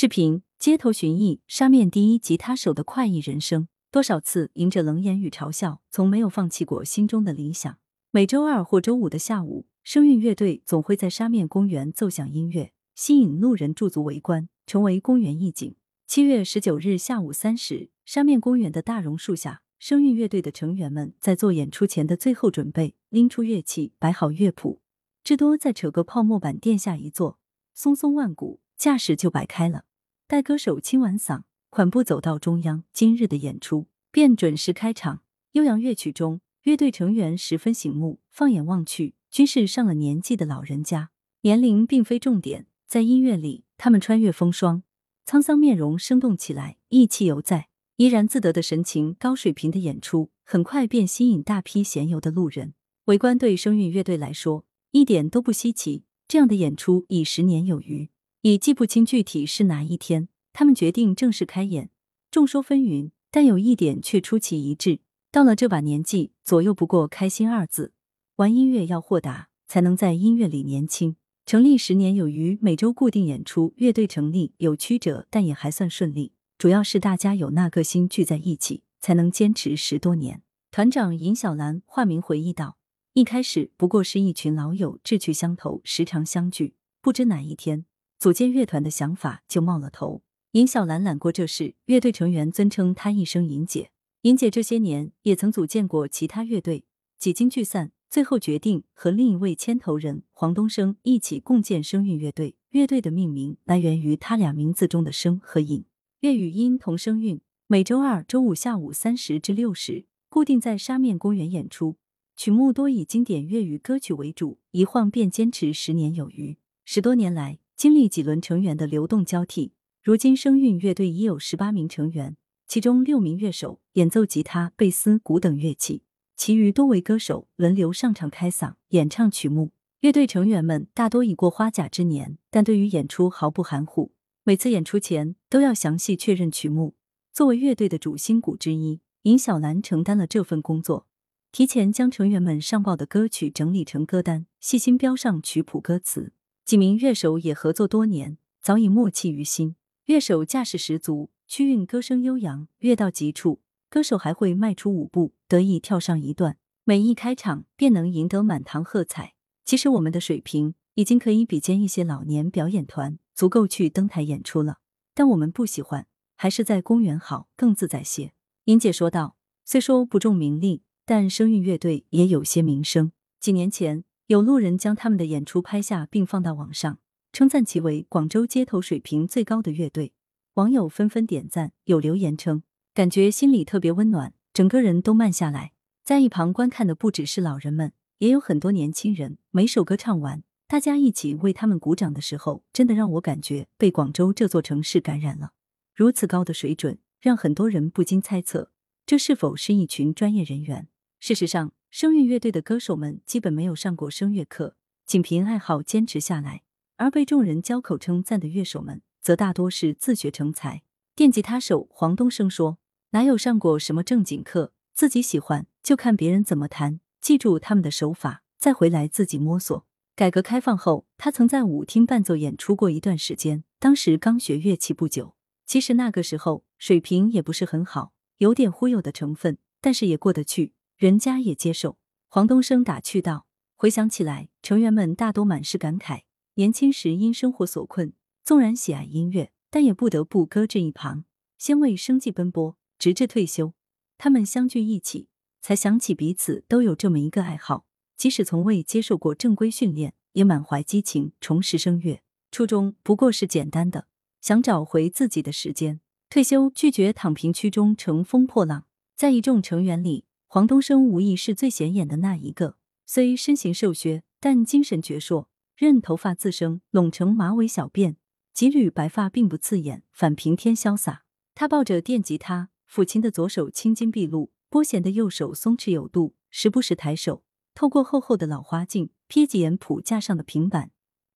[0.00, 7.76] 视频街头寻艺，沙面第一吉他手的快意人生，多少次迎着冷眼与嘲笑，从没有放弃过心中的理想。
[8.10, 15.76] 每周二或周五的下午，声韵乐队总会在沙面公园奏响音乐，吸引路人驻足围观，成为公园一景。
[16.06, 24.80] 七月十九日下午三时，沙面公园的大榕树下，声韵乐队的成员们在做演出前的最后准备，拎出乐器，摆好乐谱，
[25.22, 27.38] 至多再扯个泡沫板垫下一坐，
[27.74, 28.60] 松松万古。
[28.80, 29.84] 架势就摆开了，
[30.30, 35.22] 待歌手清完嗓，款步走到中央，今日的演出便准时开场。
[35.54, 41.10] 悠扬乐曲中，乐队成员十分醒目，放眼望去，均是上了年纪的老人家。
[41.40, 44.84] 年龄并非重点，在音乐里，他们穿越风霜，
[45.26, 52.74] 沧桑面容生动起来，意气犹在，怡然自得的神情，高水平的演出，很快便吸引大批闲游的路人
[53.06, 53.36] 围观。
[53.36, 58.10] 对声韵乐队来说，一点都不稀奇，这样的演出已十年有余。
[58.42, 61.90] 已记不清具体是哪一天，他们决定正式开演。
[62.30, 67.92] 众说纷纭，但有一点却出奇一致：到了这把年纪，左右不过开心二字。
[68.36, 71.16] 玩音乐要豁达，才能在音乐里年轻。
[71.44, 76.32] 成立十年有余，每周固定演出，乐队成立有曲折，但也还算顺利。
[76.56, 80.40] 主要是大家有那个心聚在一起，才能坚持十多年。
[80.70, 82.78] 团长尹小兰化名回忆道
[83.12, 86.74] ：“一开始不过是一群老友，志趣相投，时常相聚。
[87.02, 87.84] 不知哪一天。”
[88.20, 90.20] 组建乐团的想法就冒了头。
[90.50, 93.92] 尹小兰揽过这事，乐队成员尊称她一声“尹姐”。
[94.22, 96.84] 尹姐这些年也曾组建过其他乐队，
[97.18, 102.56] 几经聚散，最后决定和另一位牵头人黄东升一起共建声韵乐队。
[102.68, 105.86] 乐队的命名来源于他俩名字中的“声”和“尹”，
[106.20, 107.40] 粤语音同声韵。
[107.68, 111.96] 每周二、周五下午三时至六时，固定在沙面公园演出，
[112.36, 116.58] 曲目多以经典粤语歌曲为主，一晃便坚持十年有余。
[116.84, 117.60] 十多年来。
[117.80, 122.36] 经历几轮成员的流动交替，如今声韵乐队已有十八名成员，
[122.66, 126.02] 其中六名乐手演奏吉他、贝斯、鼓等乐器，
[126.36, 129.72] 其余多为歌手轮流上场开嗓演唱曲目。
[130.00, 134.12] 乐队成员们大多已过花甲之年，但对于演出毫不含糊。
[134.44, 136.96] 每次演出前都要详细确认曲目。
[137.32, 141.06] 作为乐队的主心骨之一，尹小兰承担了这份工作，
[141.50, 146.34] 提前将成员们上报的歌曲整理成歌单，细心标上曲谱歌词。
[146.64, 149.76] 几名乐手也合作多年，早已默契于心。
[150.06, 156.56] 乐手架势十足，曲韵歌声悠扬，乐到极处，歌手还会迈出舞步，得意跳上一段。
[156.84, 159.34] 每一开场便能赢得满堂喝彩。
[159.64, 164.78] 其实我们的水平已经可以比肩一些老年表演团，足够去登台演出了。
[165.14, 166.06] 但我们不喜欢，
[166.36, 168.32] 还是在公园好，更自在些。
[168.64, 173.12] 英姐说道：“虽说不重名利，但声韵乐队也有些名声。
[173.38, 177.00] 几年前。”有路人将他们的演出拍下并放到网上，
[177.32, 180.12] 称赞其为广州街头水平最高的乐队。
[180.54, 182.62] 网友纷纷点赞，有留言称
[182.94, 185.72] 感觉心里特别温暖，整个人都慢下来。
[186.04, 189.38] 在一旁观看的不只是老人们，也有很多年轻人。
[189.50, 195.54] 每首歌唱完，大家一起为他们鼓掌的时候，真的让我感觉被广州这座城市感染了。
[195.92, 198.70] 如此高的水准，让很多人不禁猜测，
[199.04, 200.86] 这是否是一群专业人员？
[201.18, 201.72] 事实上。
[201.90, 206.62] 声乐乐队的歌手们基本没有上过声乐课，仅凭爱好坚持下来；
[206.96, 210.82] 而被众人交口称赞的乐手们，则大多是自学成才。
[211.16, 212.78] 电吉他手黄东升说
[213.10, 219.84] ：“哪有上过什么正经课，自己喜欢就看别人怎么弹，记住他们的手法，再回来自己摸索。”
[220.14, 225.34] 改革开放后，他曾在舞厅伴奏演出过一段时间，当时刚学乐器不久。
[225.66, 230.72] 其实那个时候水平也不是很好，有点忽悠的成分，但是也过得去。
[231.00, 231.96] 人家也接受。
[232.28, 236.24] 黄东升打趣道：“回想起来，成员们大多满是感慨。
[236.56, 238.12] 年轻时因生活所困，
[238.44, 241.24] 纵然喜爱音乐，但也不得不搁置一旁，
[241.56, 243.72] 先为生计奔波，直至退休。
[244.18, 245.28] 他们相聚一起，
[245.62, 247.86] 才想起彼此都有这么一个爱好，
[248.18, 252.20] 即使从未接受过正规训练，也满怀激情重拾声乐。
[252.50, 254.06] 初衷不过是简单的，
[254.42, 256.02] 想找回自己的时间。
[256.28, 258.84] 退休，拒绝躺平区中乘风破浪。
[259.16, 262.76] 在一众成员里。”黄东升无疑是最显眼的那一个，
[263.06, 265.46] 虽身形瘦削，但精神矍铄。
[265.76, 268.16] 任头发自生，拢成马尾小辫，
[268.52, 271.22] 几缕白发并不刺眼，反平添潇洒。
[271.54, 280.90] 他抱着电吉他，抚琴的左手青筋毕露，拨弦的右手松弛有度，时不时抬手，透过厚厚的老花镜瞥几眼谱架上的平板，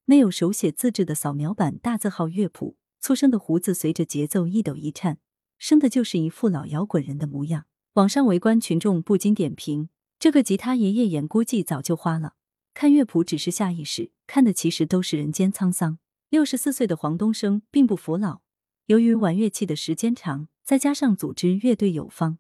[0.07, 2.77] 内有手写自制的扫描版大字号乐谱。
[2.99, 5.19] 粗生的胡子随着节奏一抖一颤，
[5.57, 7.67] 生的就是一副老摇滚人的模样。
[7.95, 9.89] 网上围观群众不禁点评
[10.19, 12.35] ：“这个吉他爷爷眼估计早就花了，
[12.75, 15.99] 看乐谱只是下意识，看的其实都是人间沧桑。”
[16.29, 18.41] 六十四岁的黄东升并不服老，
[18.87, 22.39] 由于玩乐器的时间长，再加上组织乐队有方，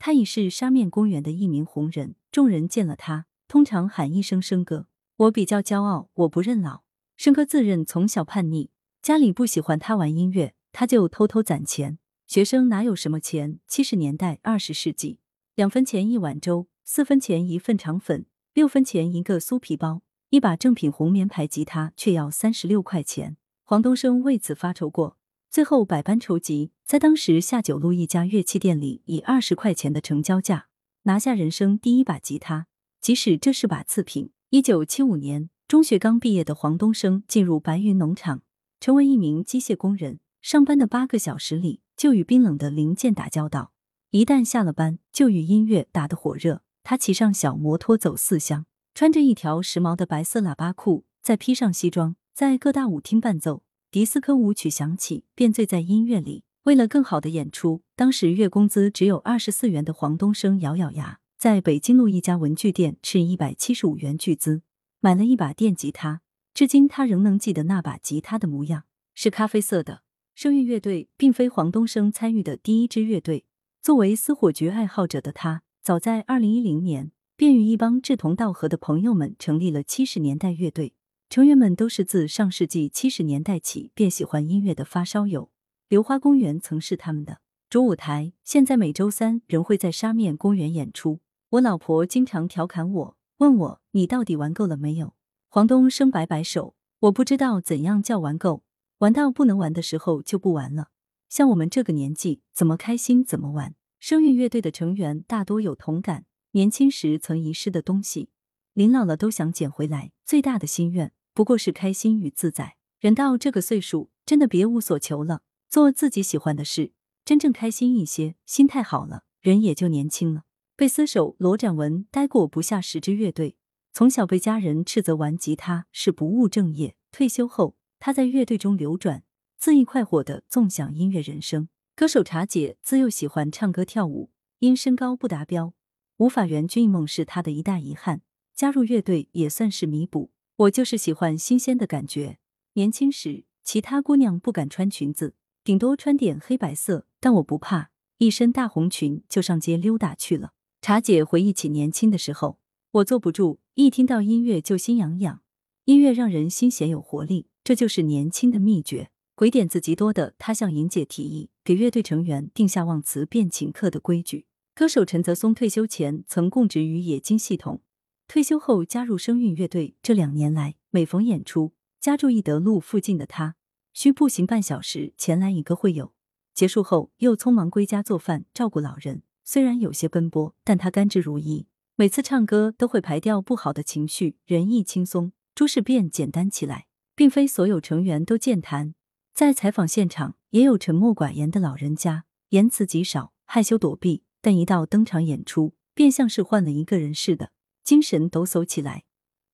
[0.00, 2.16] 他已是沙面公园的一名红人。
[2.32, 4.88] 众人见了他，通常喊一声“生哥”。
[5.18, 6.82] 我比较骄傲，我不认老。
[7.16, 8.70] 生哥自认从小叛逆，
[9.00, 12.00] 家里不喜欢他玩音乐，他就偷偷攒钱。
[12.26, 13.60] 学生哪有什么钱？
[13.68, 15.20] 七十年代、二十世纪，
[15.54, 23.36] 两分钱一碗粥，四分钱一份肠粉，六分钱一个酥皮包，一把正品红棉牌吉他却要三十六块钱。
[23.62, 25.16] 黄东升为此发愁过，
[25.48, 30.66] 最后百般筹集，在当时下九路一家乐器店里，以二十块钱的成交价
[31.04, 32.66] 拿下人生第一把吉他，
[33.00, 34.30] 即使这是把次品。
[34.50, 38.42] 一九七五年，中学刚毕业的黄东升进入白云农场，
[38.80, 40.18] 成为一名机械工人。
[40.42, 43.72] 上班的八个小时里，就与冰冷的零件打交道；
[44.10, 46.62] 一旦下了班，就与音乐打得火热。
[46.82, 53.62] 他骑上小摩托走四乡，穿着一条时髦的白色喇叭裤，再披上西装，在各大舞厅伴奏。
[53.90, 56.44] 迪斯科舞曲响起，便醉在音乐里。
[56.64, 64.62] 为了更好的演出，当时月工资只有二十四元的黄东升咬咬牙，在北京路一家文具店斥一百七十五元巨资
[65.00, 66.20] 买了一把电吉他。
[66.52, 68.84] 至今他仍能记得那把吉他的模样，
[69.14, 70.02] 是咖啡色的。
[70.36, 73.46] 声韵乐队并非黄东升参与的第一支乐队。
[73.80, 80.92] 作为私火局爱好者的他，早在二零一零年便与一帮志同道合的朋友们成立了七十年代乐队。
[81.30, 85.50] 成员们都是自上世纪七十年代起便喜欢音乐的发烧友。
[85.88, 87.38] 流花公园曾是他们的
[87.70, 91.20] 主舞台，现在每周三仍会在沙面公园演出。
[91.48, 95.14] 我老婆经常调侃我，问我你到底玩够了没有？
[95.48, 98.64] 黄东升摆摆手，我不知道怎样叫玩够。
[98.98, 100.88] 玩到不能玩的时候就不玩了。
[101.28, 103.74] 像我们这个年纪，怎么开心怎么玩。
[104.00, 108.30] 声韵乐队的成员大多有同感，年轻时曾遗失的东西，
[108.72, 110.12] 临老了都想捡回来。
[110.24, 112.76] 最大的心愿不过是开心与自在。
[112.98, 116.92] 人到这个岁数，真的别无所求了，做自己喜欢的事，
[117.24, 120.44] 真正开心一些，心态好了，人也就年轻了。
[120.74, 123.56] 贝斯手罗展文待过不下十支乐队，
[123.92, 127.76] 从小被家人斥责玩吉他是不务正业，退休后。
[127.98, 129.24] 他在乐队中流转，
[129.60, 131.68] 恣意快活的纵享音乐人生。
[131.94, 135.72] 歌手茶姐自幼喜欢唱歌跳舞，因身高不达标，
[136.18, 138.22] 无法圆军梦是他的一大遗憾。
[138.54, 140.30] 加入乐队也算是弥补。
[140.56, 142.38] 我就是喜欢新鲜的感觉。
[142.74, 150.52] 年轻时，其他姑娘不敢穿裙子，顶多穿点黑白色，但我不怕，一身大红裙就上街溜达去了。
[150.80, 152.58] 茶姐回忆起年轻的时候，
[152.92, 155.42] 我坐不住，一听到音乐就心痒痒，
[155.84, 157.48] 音乐让人心弦有活力。
[157.66, 159.10] 这就是年轻的秘诀。
[159.34, 164.46] 鬼点子极多的他向莹姐提议，给乐队成员定下忘词便请客的规矩。
[164.72, 167.82] 歌手陈泽松退休前曾供职于冶金系统，
[168.28, 169.96] 退休后加入声韵乐队。
[170.00, 173.56] 这两年来，每逢演出，家住义德路附近的他，
[173.92, 176.12] 需步行半小时前来一个会友。
[176.54, 179.24] 结束后又匆忙归家做饭照顾老人。
[179.42, 181.66] 虽然有些奔波，但他甘之如饴。
[181.96, 186.86] 每次唱歌都会排掉不好的情绪，人亦轻松，诸事便简单起来。
[187.16, 188.94] 并非所有成员都健谈，
[189.32, 197.52] 在采访现场也有沉默寡言的老人家，言辞极少，害羞躲避，但一到登场演出，便像是换了一个人似的，
[197.82, 199.04] 精神抖擞起来，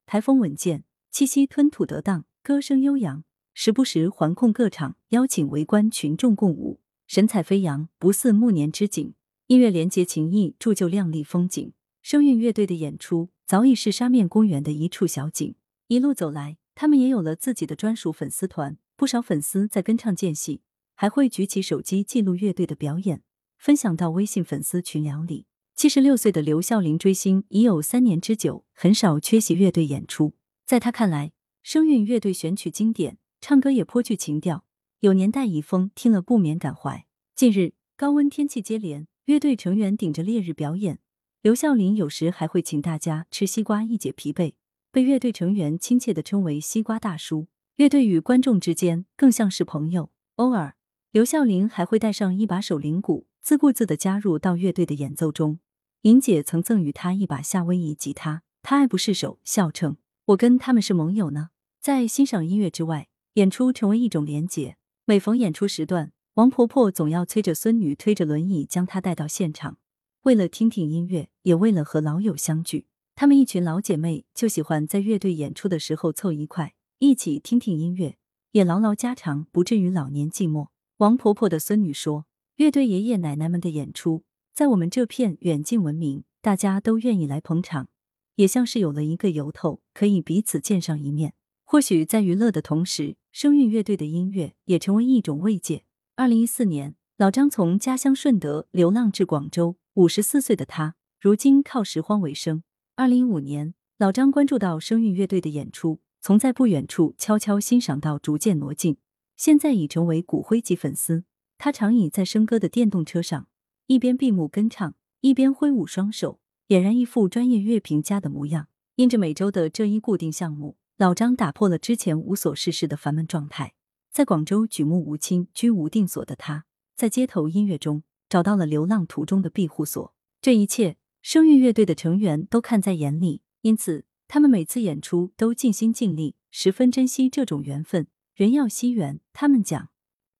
[0.06, 0.82] 台风稳健，
[1.12, 3.22] 气息吞吐得当，歌声悠扬，
[3.54, 9.14] 时不时环控各场，邀请围观群众共舞，神采飞扬，不似暮年之景。
[9.46, 11.72] 音乐连接情谊，铸就亮丽风景。
[12.00, 15.54] 声韵乐队的演出早已是沙面公园的一处小景，
[15.86, 16.56] 一路走来。
[16.74, 20.62] 他们也有了自己的专属粉丝团，不少粉丝在跟唱间隙，
[20.94, 23.22] 还会举起手机记录乐队的表演，
[23.58, 25.46] 分享到微信粉丝群聊里。
[25.74, 30.34] 七十六岁的刘孝林追星已有三年之久，很少缺席乐队演出。
[30.64, 34.64] 在他看来，声韵乐队选曲经典，唱歌也颇具情调，
[35.00, 37.06] 有年代遗风，听了不免感怀。
[37.34, 41.00] 近日高温天气接连，乐队成员顶着烈日表演，
[41.40, 44.52] 刘孝林有时还会请大家吃西瓜一解疲惫。
[44.92, 47.46] 被乐队成员亲切地称为“西瓜大叔”。
[47.76, 50.10] 乐队与观众之间更像是朋友。
[50.34, 50.76] 偶尔，
[51.10, 55.60] 刘孝林还会带上一把手铃鼓，自顾自地加入到乐队的演奏中。
[56.02, 59.96] 莹姐曾赠予他一把夏威夷吉他，他爱不释手，笑称
[60.26, 61.48] ：“我跟他们是盟友呢。”
[61.80, 64.76] 在欣赏音乐之外，演出成为一种连结。
[65.06, 69.78] 每逢演出时段，王婆婆总要催着孙女推着轮椅将她带到现场，
[70.24, 72.84] 为了听听音乐，也为了和老友相聚。
[73.22, 78.16] 她们一群老姐妹就喜欢在乐队演出的时候凑一块，一起听听音乐，
[78.50, 80.70] 也唠唠家常，不至于老年寂寞。
[80.96, 82.26] 王婆婆的孙女说
[82.58, 87.86] ：“乐队爷爷奶奶们的演出，在我们这片远近闻名，大家都愿意来捧场，
[88.34, 91.34] 也像是有了一个由头，可以彼此见上一面。
[91.62, 95.84] 或许在娱乐的同时，声韵乐队的音乐也成为一种慰藉。”
[96.16, 102.64] 二零一四年，老张从家乡顺德流浪至广州，五十四岁的他如今靠拾荒为生。
[102.94, 108.98] 二零一五年，老张关注到声韵乐队的演出，从在不远处悄悄欣赏到逐渐挪近，
[109.34, 111.24] 现在已成为骨灰级粉丝。
[111.56, 113.48] 他常倚在笙歌的电动车上，
[113.86, 118.68] 一边闭目跟唱，一边挥舞双手，俨然一副专业乐评家的模样。
[118.96, 123.72] 因着每周的这一固定项目，老张打破了之前无所事事的烦闷状态。
[124.10, 130.14] 在广州举目无亲、居无定所的他，在街头音乐中找到了流浪途中的庇护所。
[130.42, 138.08] 这一切，声韵乐队的成员都看在眼里，因此他们每次演出都尽心尽力，十分珍惜这种缘分。
[138.34, 139.90] 人要惜缘，他们讲，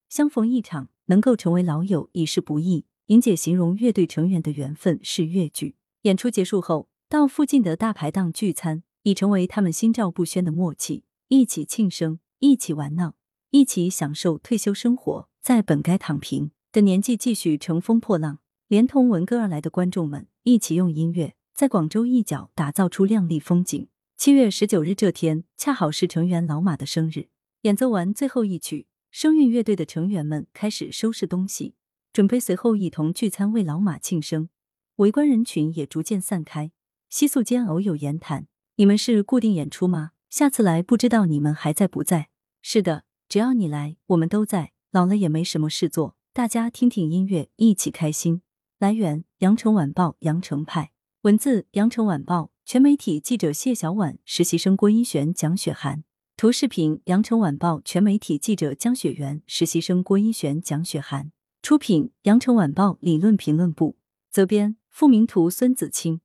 [0.08, 2.86] 相逢一场，能够成为老友已是不易。
[3.06, 5.76] 莹姐形容乐队成员的缘分是越剧。
[6.02, 13.14] 演出结束后，到附近的大排档聚餐，已成为他们心照不宣的默契，一起庆生，一起玩闹。
[13.50, 18.38] 一起享受退休生活，在本该躺平的年纪继续乘风破浪，
[18.72, 23.86] 连同闻歌而来的观众们一起用音乐在广州一角打造出亮丽风景。
[24.16, 27.28] 七月十九日这天，恰好是成员老马的生日。
[27.64, 31.74] 演奏完最后一曲，声韵乐队的成员们开始收拾东西，
[32.14, 34.48] 准备随后一同聚餐为老马庆生。
[34.96, 36.72] 围观人群也逐渐散开，
[37.10, 40.12] 悉素间偶有言谈：“你们是固定演出吗？
[40.30, 42.30] 下次来不知道你们还在不在？”
[42.62, 43.04] 是的。
[43.28, 44.72] 只要你来，我们都在。
[44.90, 48.40] 老了也没什么事做，大家听听音乐，一起开心。
[48.82, 56.02] 来源：羊城晚报羊城派，文字：羊城晚报全媒体记者谢小婉，实习生郭一璇、蒋雪涵。
[56.36, 61.30] 图视频：羊城晚报全媒体记者江雪媛，实习生郭一璇、蒋雪涵。
[61.62, 63.96] 出品：羊城晚报理论评论部。
[64.32, 66.20] 责编：付明图，孙子清。